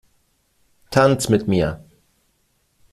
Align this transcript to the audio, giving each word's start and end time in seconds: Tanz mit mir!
Tanz 0.89 1.29
mit 1.29 1.47
mir! 1.47 1.79